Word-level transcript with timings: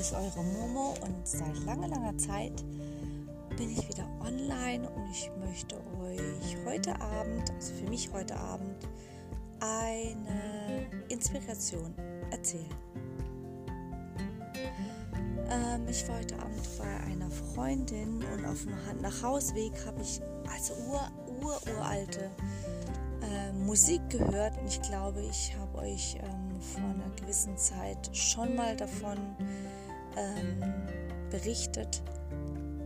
ist 0.00 0.14
eure 0.14 0.42
Momo 0.42 0.94
und 1.02 1.28
seit 1.28 1.62
langer, 1.66 1.88
langer 1.88 2.16
Zeit 2.16 2.64
bin 3.58 3.70
ich 3.70 3.86
wieder 3.86 4.08
online 4.20 4.88
und 4.88 5.10
ich 5.10 5.30
möchte 5.38 5.76
euch 6.00 6.56
heute 6.64 6.98
Abend, 7.02 7.50
also 7.50 7.74
für 7.74 7.90
mich 7.90 8.10
heute 8.10 8.34
Abend, 8.34 8.88
eine 9.60 10.86
Inspiration 11.10 11.94
erzählen. 12.30 12.64
Ähm, 15.50 15.86
ich 15.86 16.08
war 16.08 16.16
heute 16.16 16.38
Abend 16.38 16.66
bei 16.78 17.12
einer 17.12 17.30
Freundin 17.30 18.24
und 18.24 18.46
auf 18.46 18.62
dem 18.62 19.02
Nachhausweg 19.02 19.72
habe 19.84 20.00
ich 20.00 20.18
also 20.50 20.72
ur, 20.90 21.10
ur, 21.42 21.60
uralte 21.76 22.30
äh, 23.20 23.52
Musik 23.52 24.00
gehört 24.08 24.56
und 24.58 24.66
ich 24.66 24.80
glaube, 24.80 25.20
ich 25.30 25.54
habe 25.58 25.80
euch 25.80 26.16
ähm, 26.22 26.58
vor 26.58 26.84
einer 26.84 27.14
gewissen 27.16 27.58
Zeit 27.58 28.08
schon 28.16 28.56
mal 28.56 28.74
davon 28.76 29.18
ähm, 30.16 30.62
berichtet, 31.30 32.02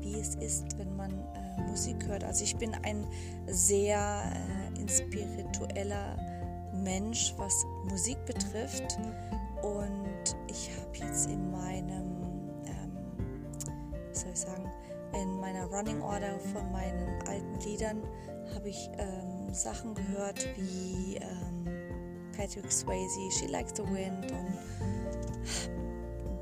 wie 0.00 0.18
es 0.18 0.34
ist, 0.36 0.78
wenn 0.78 0.94
man 0.96 1.10
äh, 1.10 1.60
Musik 1.68 2.06
hört. 2.06 2.24
Also 2.24 2.44
ich 2.44 2.56
bin 2.56 2.74
ein 2.82 3.06
sehr 3.46 4.22
äh, 4.32 4.80
inspiritueller 4.80 6.16
Mensch, 6.72 7.34
was 7.36 7.64
Musik 7.88 8.18
betrifft 8.24 8.98
und 9.62 10.36
ich 10.48 10.70
habe 10.76 11.06
jetzt 11.06 11.28
in 11.28 11.50
meinem, 11.50 12.50
ähm, 12.64 12.96
wie 14.08 14.14
soll 14.16 14.30
ich 14.32 14.40
sagen, 14.40 14.70
in 15.12 15.40
meiner 15.40 15.66
Running 15.66 16.00
Order 16.00 16.38
von 16.52 16.70
meinen 16.72 17.20
alten 17.26 17.54
Liedern 17.60 18.02
habe 18.54 18.68
ich 18.68 18.90
ähm, 18.98 19.52
Sachen 19.52 19.94
gehört 19.94 20.46
wie 20.56 21.16
ähm, 21.16 21.64
Patrick 22.36 22.70
Swayze, 22.70 23.30
She 23.30 23.46
Likes 23.46 23.72
the 23.76 23.82
Wind 23.82 24.30
und 24.32 24.58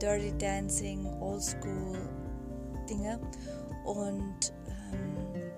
Dirty 0.01 0.33
Dancing, 0.39 1.07
Old 1.21 1.43
School 1.43 1.99
Dinge. 2.89 3.19
Und 3.85 4.53
ähm, 4.67 5.51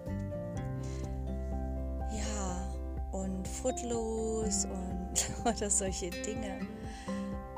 ja, 2.12 2.72
und 3.12 3.46
Footloose 3.46 4.68
und 4.68 5.30
oder 5.54 5.70
solche 5.70 6.10
Dinge. 6.10 6.60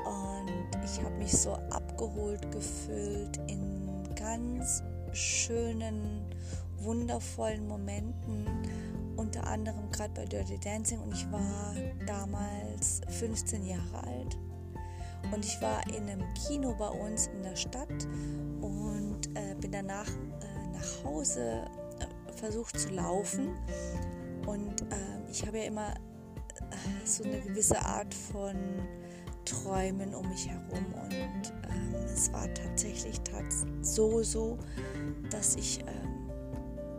Und 0.05 0.83
ich 0.83 1.01
habe 1.03 1.15
mich 1.17 1.31
so 1.31 1.53
abgeholt 1.71 2.51
gefühlt 2.51 3.37
in 3.47 4.03
ganz 4.15 4.83
schönen, 5.13 6.25
wundervollen 6.77 7.67
Momenten 7.67 8.47
unter 9.15 9.47
anderem 9.47 9.91
gerade 9.91 10.13
bei 10.13 10.25
Dirty 10.25 10.59
Dancing 10.59 10.99
und 10.99 11.13
ich 11.13 11.31
war 11.31 11.75
damals 12.05 13.01
15 13.07 13.65
Jahre 13.65 14.03
alt 14.07 14.37
und 15.31 15.45
ich 15.45 15.61
war 15.61 15.85
in 15.87 16.09
einem 16.09 16.33
Kino 16.33 16.75
bei 16.77 16.89
uns 16.89 17.27
in 17.27 17.43
der 17.43 17.55
Stadt 17.55 18.07
und 18.61 19.19
äh, 19.35 19.55
bin 19.59 19.71
danach 19.71 20.07
äh, 20.07 20.67
nach 20.71 21.03
Hause 21.03 21.65
äh, 21.99 22.31
versucht 22.33 22.79
zu 22.79 22.89
laufen 22.89 23.55
und 24.45 24.81
ähm, 24.83 25.23
ich 25.29 25.45
habe 25.45 25.59
ja 25.59 25.65
immer 25.65 25.89
äh, 25.91 27.05
so 27.05 27.23
eine 27.23 27.39
gewisse 27.41 27.79
Art 27.79 28.13
von 28.13 28.55
Träumen 29.45 30.13
um 30.13 30.27
mich 30.29 30.47
herum 30.47 30.93
und 30.93 31.53
ähm, 31.69 31.95
es 32.05 32.31
war 32.31 32.51
tatsächlich 32.53 33.19
tats 33.21 33.65
so 33.81 34.23
so, 34.23 34.57
dass 35.29 35.55
ich 35.55 35.79
ähm, 35.81 36.29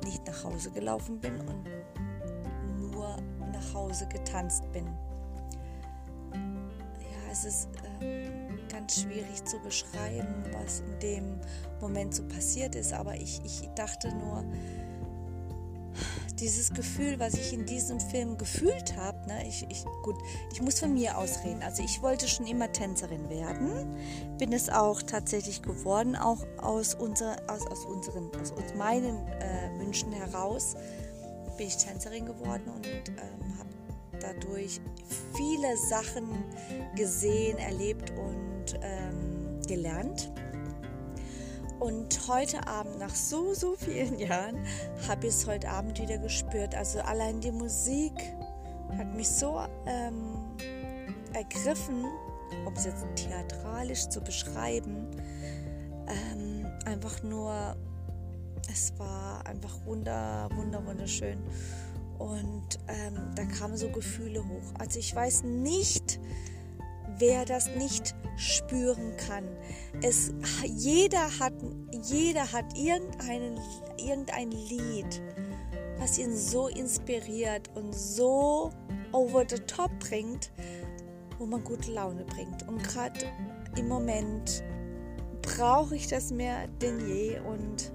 nicht 0.04 0.26
nach 0.26 0.44
Hause 0.44 0.70
gelaufen 0.70 1.18
bin 1.20 1.40
und 1.40 1.64
nach 3.64 3.74
Hause 3.74 4.06
getanzt 4.06 4.70
bin. 4.72 4.86
Ja, 6.34 7.30
es 7.30 7.44
ist 7.44 7.68
ganz 8.70 9.00
schwierig 9.00 9.44
zu 9.44 9.58
beschreiben, 9.60 10.44
was 10.52 10.80
in 10.80 10.98
dem 11.00 11.40
Moment 11.80 12.14
so 12.14 12.22
passiert 12.24 12.74
ist, 12.74 12.92
aber 12.92 13.14
ich, 13.14 13.40
ich 13.44 13.68
dachte 13.74 14.08
nur, 14.14 14.44
dieses 16.40 16.74
Gefühl, 16.74 17.20
was 17.20 17.34
ich 17.34 17.52
in 17.52 17.64
diesem 17.64 18.00
Film 18.00 18.36
gefühlt 18.36 18.96
habe, 18.96 19.18
ne, 19.28 19.46
ich, 19.46 19.64
ich, 19.70 19.84
gut, 20.02 20.16
ich 20.52 20.60
muss 20.60 20.80
von 20.80 20.92
mir 20.92 21.16
ausreden. 21.16 21.62
Also 21.62 21.84
ich 21.84 22.02
wollte 22.02 22.26
schon 22.26 22.46
immer 22.46 22.72
Tänzerin 22.72 23.30
werden, 23.30 23.96
bin 24.36 24.52
es 24.52 24.68
auch 24.68 25.00
tatsächlich 25.02 25.62
geworden, 25.62 26.16
auch 26.16 26.44
aus, 26.60 26.94
unser, 26.94 27.36
aus, 27.48 27.66
aus 27.68 27.84
unseren, 27.84 28.30
aus, 28.40 28.50
aus 28.50 28.74
meinen 28.76 29.16
äh, 29.28 29.78
Wünschen 29.78 30.12
heraus 30.12 30.74
bin 31.56 31.68
ich 31.68 31.76
Tänzerin 31.76 32.26
geworden 32.26 32.64
und 32.74 32.86
ähm, 32.86 33.58
habe 33.58 33.68
dadurch 34.20 34.80
viele 35.34 35.76
Sachen 35.76 36.44
gesehen, 36.96 37.58
erlebt 37.58 38.10
und 38.10 38.80
ähm, 38.82 39.60
gelernt. 39.66 40.30
Und 41.80 42.28
heute 42.28 42.66
Abend, 42.66 42.98
nach 42.98 43.14
so, 43.14 43.52
so 43.52 43.76
vielen 43.76 44.18
Jahren, 44.18 44.64
habe 45.08 45.26
ich 45.26 45.34
es 45.34 45.46
heute 45.46 45.68
Abend 45.68 46.00
wieder 46.00 46.18
gespürt. 46.18 46.74
Also 46.74 47.00
allein 47.00 47.40
die 47.40 47.52
Musik 47.52 48.14
hat 48.96 49.14
mich 49.14 49.28
so 49.28 49.60
ähm, 49.86 50.36
ergriffen, 51.32 52.04
um 52.64 52.72
es 52.74 52.84
jetzt 52.84 53.04
theatralisch 53.16 54.08
zu 54.08 54.20
beschreiben, 54.20 55.10
ähm, 56.06 56.66
einfach 56.84 57.22
nur 57.22 57.76
es 58.72 58.92
war 58.98 59.46
einfach 59.46 59.74
wunder, 59.84 60.48
wunder, 60.54 60.84
wunderschön. 60.84 61.38
Und 62.18 62.78
ähm, 62.88 63.32
da 63.34 63.44
kamen 63.44 63.76
so 63.76 63.88
Gefühle 63.88 64.40
hoch. 64.40 64.74
Also 64.78 64.98
ich 64.98 65.14
weiß 65.14 65.44
nicht, 65.44 66.20
wer 67.18 67.44
das 67.44 67.68
nicht 67.76 68.14
spüren 68.36 69.16
kann. 69.16 69.44
Es, 70.02 70.32
jeder, 70.64 71.38
hat, 71.38 71.54
jeder 72.02 72.52
hat 72.52 72.76
irgendeinen, 72.76 73.58
irgendein 73.96 74.50
Lied, 74.50 75.22
was 75.98 76.18
ihn 76.18 76.36
so 76.36 76.68
inspiriert 76.68 77.70
und 77.74 77.94
so 77.94 78.70
over 79.12 79.44
the 79.48 79.58
top 79.60 79.90
bringt, 80.00 80.50
wo 81.38 81.46
man 81.46 81.62
gute 81.62 81.92
Laune 81.92 82.24
bringt. 82.24 82.66
Und 82.68 82.82
gerade 82.82 83.20
im 83.76 83.88
Moment 83.88 84.64
brauche 85.42 85.94
ich 85.94 86.06
das 86.08 86.30
mehr 86.30 86.66
denn 86.80 87.06
je 87.08 87.38
und 87.40 87.92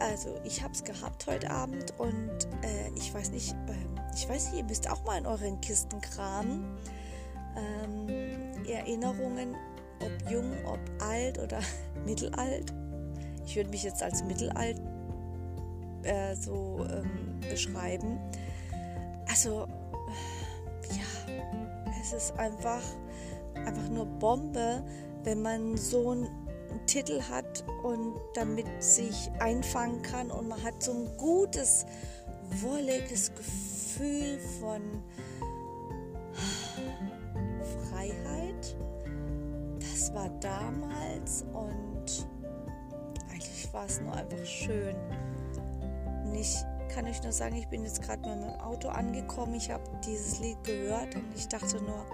also 0.00 0.38
ich 0.44 0.62
habe 0.62 0.72
es 0.72 0.84
gehabt 0.84 1.26
heute 1.26 1.50
Abend 1.50 1.92
und 1.98 2.48
äh, 2.62 2.90
ich 2.96 3.12
weiß 3.12 3.30
nicht, 3.30 3.52
äh, 3.52 4.14
ich 4.14 4.28
weiß 4.28 4.50
nicht, 4.50 4.58
ihr 4.58 4.64
müsst 4.64 4.90
auch 4.90 5.04
mal 5.04 5.18
in 5.18 5.26
euren 5.26 5.60
Kisten 5.60 6.00
kramen. 6.00 6.64
Ähm, 7.56 8.08
Erinnerungen, 8.66 9.56
ob 10.00 10.30
jung, 10.30 10.52
ob 10.66 10.78
alt 11.02 11.38
oder 11.38 11.60
mittelalt. 12.06 12.72
Ich 13.44 13.56
würde 13.56 13.70
mich 13.70 13.82
jetzt 13.82 14.02
als 14.02 14.22
mittelalt 14.24 14.80
äh, 16.02 16.34
so 16.34 16.86
ähm, 16.90 17.40
beschreiben. 17.48 18.18
Also 19.28 19.66
ja, 20.90 21.34
es 22.00 22.12
ist 22.12 22.38
einfach, 22.38 22.82
einfach 23.54 23.88
nur 23.88 24.06
Bombe, 24.06 24.82
wenn 25.24 25.42
man 25.42 25.76
so 25.76 26.14
ein 26.14 26.28
Titel 26.86 27.20
hat 27.30 27.64
und 27.82 28.14
damit 28.34 28.66
sich 28.82 29.30
einfangen 29.40 30.02
kann 30.02 30.30
und 30.30 30.48
man 30.48 30.62
hat 30.62 30.82
so 30.82 30.92
ein 30.92 31.16
gutes, 31.16 31.86
wolliges 32.62 33.34
Gefühl 33.34 34.38
von 34.60 34.82
Freiheit. 37.90 38.76
Das 39.80 40.12
war 40.14 40.28
damals 40.40 41.44
und 41.52 42.26
eigentlich 43.30 43.72
war 43.72 43.86
es 43.86 44.00
nur 44.00 44.14
einfach 44.14 44.44
schön. 44.44 44.96
Und 46.24 46.34
ich 46.34 46.56
kann 46.88 47.06
euch 47.06 47.22
nur 47.22 47.32
sagen, 47.32 47.56
ich 47.56 47.68
bin 47.68 47.84
jetzt 47.84 48.02
gerade 48.02 48.28
mit 48.28 48.40
meinem 48.40 48.60
Auto 48.60 48.88
angekommen. 48.88 49.54
Ich 49.54 49.70
habe 49.70 49.84
dieses 50.04 50.40
Lied 50.40 50.62
gehört 50.64 51.14
und 51.14 51.24
ich 51.34 51.46
dachte 51.48 51.80
nur, 51.82 52.04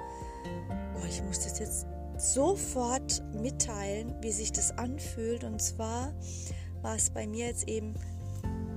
oh, 0.94 1.06
ich 1.06 1.22
muss 1.22 1.40
das 1.40 1.58
jetzt 1.58 1.86
sofort 2.18 3.22
mitteilen, 3.34 4.14
wie 4.20 4.32
sich 4.32 4.52
das 4.52 4.76
anfühlt. 4.78 5.44
Und 5.44 5.60
zwar 5.60 6.12
war 6.82 6.96
es 6.96 7.10
bei 7.10 7.26
mir 7.26 7.46
jetzt 7.46 7.68
eben, 7.68 7.94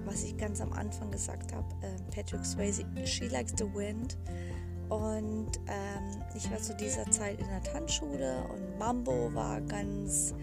was 0.05 0.23
ich 0.23 0.37
ganz 0.37 0.61
am 0.61 0.73
Anfang 0.73 1.11
gesagt 1.11 1.53
habe, 1.53 1.67
äh, 1.81 1.95
Patrick 2.15 2.45
Swayze, 2.45 2.83
She 3.05 3.27
Likes 3.27 3.53
the 3.57 3.65
Wind. 3.65 4.17
Und 4.89 5.57
ähm, 5.67 6.23
ich 6.35 6.49
war 6.49 6.59
zu 6.59 6.73
dieser 6.75 7.09
Zeit 7.11 7.39
in 7.39 7.47
der 7.47 7.61
Tanzschule 7.63 8.45
und 8.53 8.79
Mambo 8.79 9.33
war 9.33 9.59
ganz, 9.61 10.33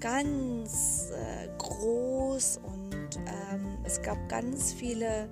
ganz 0.00 1.10
äh, 1.10 1.48
groß 1.58 2.60
und 2.64 3.16
ähm, 3.26 3.78
es 3.84 4.00
gab 4.00 4.16
ganz 4.30 4.72
viele 4.72 5.28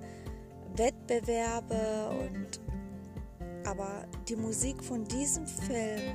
Wettbewerbe 0.75 2.09
und 2.21 2.59
aber 3.65 4.05
die 4.27 4.35
Musik 4.35 4.83
von 4.83 5.05
diesem 5.05 5.47
Film 5.47 6.13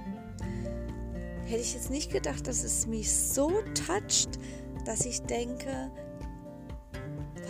hätte 1.48 1.62
ich 1.62 1.74
jetzt 1.74 1.90
nicht 1.90 2.12
gedacht, 2.12 2.46
dass 2.46 2.62
es 2.62 2.86
mich 2.86 3.10
so 3.10 3.50
toucht, 3.86 4.38
dass 4.84 5.06
ich 5.06 5.22
denke, 5.22 5.90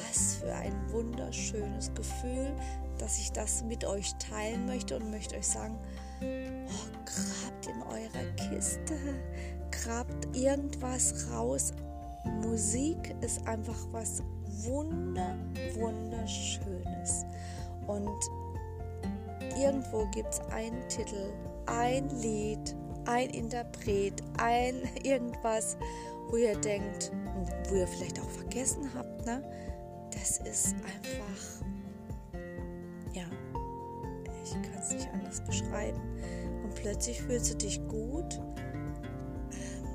was 0.09 0.37
für 0.37 0.55
ein 0.55 0.75
wunderschönes 0.93 1.93
Gefühl, 1.95 2.55
dass 2.99 3.19
ich 3.19 3.33
das 3.33 3.65
mit 3.65 3.85
euch 3.85 4.15
teilen 4.15 4.67
möchte 4.67 4.97
und 4.97 5.11
möchte 5.11 5.37
euch 5.37 5.49
sagen, 5.49 5.77
oh, 6.23 6.99
grabt 7.05 7.67
in 7.67 7.83
eurer 7.83 8.33
Kiste, 8.37 8.95
grabt 9.71 10.37
irgendwas 10.37 11.27
raus. 11.33 11.73
Musik 12.43 13.15
ist 13.21 13.47
einfach 13.49 13.79
was 13.91 14.23
wunder, 14.63 15.37
wunderschönes. 15.75 17.25
Und 17.87 18.21
irgendwo 19.57 20.07
gibt 20.11 20.35
es 20.35 20.41
einen 20.53 20.87
Titel, 20.89 21.33
ein 21.67 22.09
Lied, 22.21 22.77
ein 23.07 23.31
Interpret, 23.31 24.23
ein 24.39 24.89
irgendwas, 25.03 25.77
wo 26.31 26.37
ihr 26.37 26.57
denkt, 26.57 27.13
wo 27.69 27.77
ihr 27.77 27.87
vielleicht 27.87 28.21
auch 28.21 28.31
vergessen 28.31 28.91
habt, 28.95 29.27
ne? 29.27 29.43
Das 30.11 30.39
ist 30.39 30.75
einfach, 30.75 31.67
ja, 33.13 33.25
ich 34.43 34.53
kann 34.53 34.81
es 34.81 34.93
nicht 34.93 35.09
anders 35.13 35.41
beschreiben. 35.45 36.01
Und 36.65 36.75
plötzlich 36.75 37.23
fühlst 37.23 37.53
du 37.53 37.57
dich 37.57 37.81
gut, 37.89 38.41
ähm, 39.53 39.87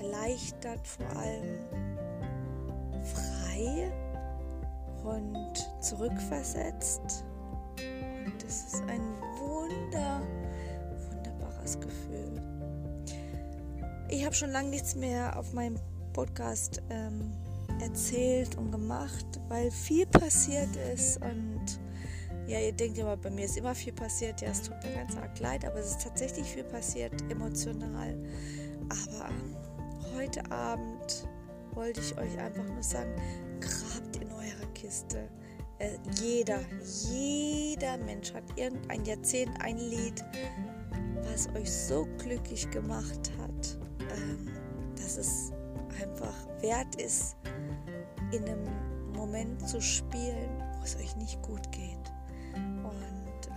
erleichtert 0.00 0.86
vor 0.86 1.06
allem, 1.16 1.58
frei 3.02 3.92
und 5.04 5.70
zurückversetzt. 5.80 7.24
Und 8.26 8.44
es 8.44 8.74
ist 8.74 8.82
ein 8.82 9.00
wunder, 9.38 10.20
wunderbares 11.66 11.80
Gefühl. 11.80 12.40
Ich 14.08 14.24
habe 14.24 14.34
schon 14.34 14.50
lange 14.50 14.70
nichts 14.70 14.94
mehr 14.94 15.38
auf 15.38 15.52
meinem 15.52 15.78
Podcast 16.12 16.80
ähm, 16.90 17.32
erzählt 17.80 18.56
und 18.56 18.70
gemacht, 18.70 19.26
weil 19.48 19.70
viel 19.70 20.06
passiert 20.06 20.74
ist 20.94 21.20
und 21.22 21.60
ja, 22.46 22.60
ihr 22.60 22.72
denkt 22.72 22.96
immer, 22.98 23.16
bei 23.16 23.30
mir 23.30 23.46
ist 23.46 23.56
immer 23.56 23.74
viel 23.74 23.92
passiert. 23.92 24.40
Ja, 24.40 24.50
es 24.50 24.62
tut 24.62 24.76
mir 24.84 24.94
ganz 24.94 25.16
arg 25.16 25.36
leid, 25.40 25.64
aber 25.64 25.80
es 25.80 25.90
ist 25.90 26.02
tatsächlich 26.02 26.46
viel 26.46 26.62
passiert, 26.62 27.12
emotional. 27.28 28.14
Aber 28.88 29.30
heute 30.16 30.48
Abend 30.52 31.26
wollte 31.74 32.00
ich 32.00 32.16
euch 32.16 32.38
einfach 32.38 32.64
nur 32.64 32.82
sagen, 32.84 33.10
grabt 33.60 34.16
in 34.16 34.30
eurer 34.30 34.72
Kiste. 34.74 35.28
Äh, 35.78 35.98
jeder, 36.22 36.60
jeder 37.10 37.98
Mensch 37.98 38.32
hat 38.32 38.44
irgendein 38.54 39.04
Jahrzehnt, 39.04 39.50
ein 39.60 39.78
Lied, 39.78 40.24
was 41.36 41.54
euch 41.54 41.70
so 41.70 42.08
glücklich 42.16 42.70
gemacht 42.70 43.30
hat, 43.38 43.78
ähm, 44.00 44.48
dass 44.96 45.18
es 45.18 45.52
einfach 46.00 46.34
wert 46.62 46.94
ist, 46.94 47.36
in 48.32 48.42
einem 48.44 49.12
Moment 49.12 49.68
zu 49.68 49.78
spielen, 49.82 50.48
wo 50.78 50.82
es 50.82 50.96
euch 50.96 51.14
nicht 51.16 51.42
gut 51.42 51.70
geht. 51.72 52.10
Und 52.54 53.50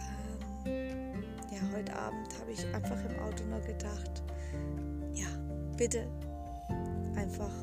ähm, 0.66 1.24
ja, 1.54 1.60
heute 1.74 1.96
Abend 1.98 2.28
habe 2.42 2.52
ich 2.52 2.66
einfach 2.76 2.98
im 3.10 3.18
Auto 3.22 3.46
nur 3.46 3.62
gedacht, 3.62 4.24
ja, 5.14 5.28
bitte 5.78 6.06
einfach 7.16 7.54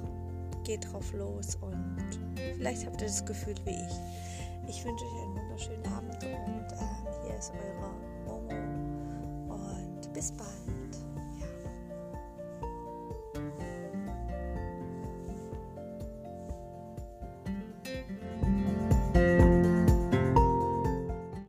geht 0.65 0.91
drauf 0.91 1.13
los 1.13 1.57
und 1.57 2.09
vielleicht 2.55 2.87
habt 2.87 3.03
ihr 3.03 3.09
das 3.09 3.23
Gefühl 3.27 3.55
wie 3.67 3.73
ich. 3.73 4.67
Ich 4.67 4.83
wünsche 4.83 5.05
euch 5.05 5.23
einen 5.23 5.37
wunderschönen 5.37 5.87
Abend 5.93 6.25
und 6.25 6.73
äh, 6.73 7.27
hier 7.27 7.37
ist 7.37 7.53
eure 7.53 8.16
bis 10.17 10.33
bald. 10.33 10.76